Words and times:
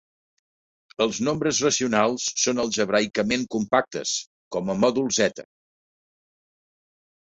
Els 1.05 1.19
nombres 1.27 1.59
racionals 1.65 2.25
són 2.45 2.63
algebraicament 2.65 3.47
compactes 3.59 4.17
com 4.57 4.75
a 4.77 4.81
mòdul 4.85 5.17
Z. 5.23 5.51